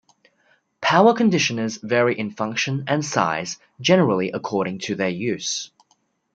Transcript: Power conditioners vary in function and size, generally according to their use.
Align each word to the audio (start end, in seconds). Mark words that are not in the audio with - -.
Power 0.81 1.13
conditioners 1.13 1.77
vary 1.77 2.17
in 2.17 2.31
function 2.31 2.85
and 2.87 3.05
size, 3.05 3.59
generally 3.79 4.31
according 4.31 4.79
to 4.79 4.95
their 4.95 5.09
use. 5.09 5.69